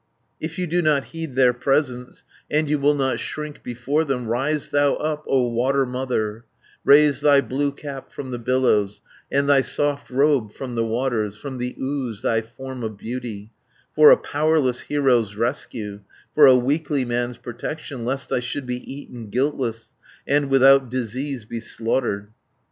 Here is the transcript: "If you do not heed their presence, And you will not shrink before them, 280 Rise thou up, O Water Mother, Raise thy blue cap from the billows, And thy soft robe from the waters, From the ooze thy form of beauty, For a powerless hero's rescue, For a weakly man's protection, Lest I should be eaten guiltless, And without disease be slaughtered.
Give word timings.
"If 0.39 0.57
you 0.57 0.65
do 0.65 0.81
not 0.81 1.05
heed 1.13 1.35
their 1.35 1.53
presence, 1.53 2.23
And 2.49 2.67
you 2.67 2.79
will 2.79 2.95
not 2.95 3.19
shrink 3.19 3.61
before 3.61 4.03
them, 4.03 4.23
280 4.25 4.31
Rise 4.55 4.69
thou 4.69 4.95
up, 4.95 5.23
O 5.27 5.47
Water 5.47 5.85
Mother, 5.85 6.43
Raise 6.83 7.21
thy 7.21 7.39
blue 7.39 7.71
cap 7.71 8.11
from 8.11 8.31
the 8.31 8.39
billows, 8.39 9.03
And 9.31 9.47
thy 9.47 9.61
soft 9.61 10.09
robe 10.09 10.53
from 10.53 10.73
the 10.73 10.83
waters, 10.83 11.35
From 11.35 11.59
the 11.59 11.75
ooze 11.79 12.23
thy 12.23 12.41
form 12.41 12.81
of 12.81 12.97
beauty, 12.97 13.51
For 13.93 14.09
a 14.09 14.17
powerless 14.17 14.79
hero's 14.79 15.35
rescue, 15.35 15.99
For 16.33 16.47
a 16.47 16.55
weakly 16.57 17.05
man's 17.05 17.37
protection, 17.37 18.03
Lest 18.03 18.31
I 18.33 18.39
should 18.39 18.65
be 18.65 18.77
eaten 18.91 19.29
guiltless, 19.29 19.91
And 20.25 20.49
without 20.49 20.89
disease 20.89 21.45
be 21.45 21.59
slaughtered. 21.59 22.29